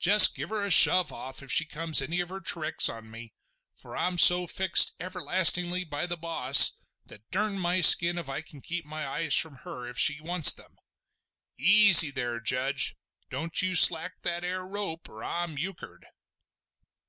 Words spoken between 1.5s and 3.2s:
she comes any of her tricks on